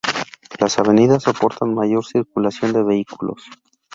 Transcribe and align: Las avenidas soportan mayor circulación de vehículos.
Las 0.59 0.79
avenidas 0.79 1.21
soportan 1.21 1.75
mayor 1.75 2.03
circulación 2.03 2.73
de 2.73 2.81
vehículos. 2.81 3.43